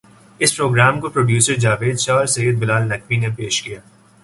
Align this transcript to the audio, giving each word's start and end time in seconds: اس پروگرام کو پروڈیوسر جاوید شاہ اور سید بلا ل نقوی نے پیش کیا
اس 0.39 0.55
پروگرام 0.57 0.99
کو 0.99 1.09
پروڈیوسر 1.09 1.55
جاوید 1.55 1.99
شاہ 1.99 2.15
اور 2.15 2.25
سید 2.25 2.59
بلا 2.59 2.79
ل 2.79 2.87
نقوی 2.87 3.17
نے 3.17 3.29
پیش 3.37 3.61
کیا 3.61 3.79